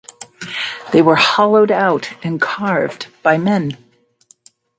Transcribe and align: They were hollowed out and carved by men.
They 0.91 1.03
were 1.03 1.15
hollowed 1.15 1.69
out 1.69 2.11
and 2.25 2.41
carved 2.41 3.05
by 3.21 3.37
men. 3.37 3.77